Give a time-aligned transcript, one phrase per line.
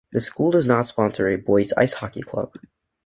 [0.13, 2.55] The school does not sponsor a boys ice hockey club.